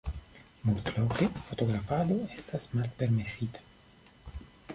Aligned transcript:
Multloke 0.69 1.27
fotografado 1.49 2.17
estas 2.39 2.67
malpermesita. 2.79 3.67